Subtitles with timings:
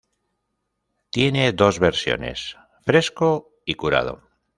[1.11, 4.23] Tiene dos versiones: fresco y curado.